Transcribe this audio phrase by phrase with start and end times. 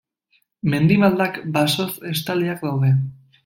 [0.73, 2.95] Mendi maldak basoz estaliak daude.